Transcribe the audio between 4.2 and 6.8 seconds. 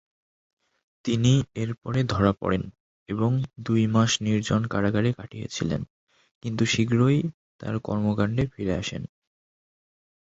নির্জন কারাগারে কাটিয়েছিলেন, কিন্তু তিনি